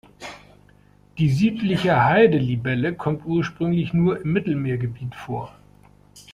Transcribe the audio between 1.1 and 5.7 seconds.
Die Südliche Heidelibelle kommt ursprünglich nur im Mittelmeer-Gebiet vor.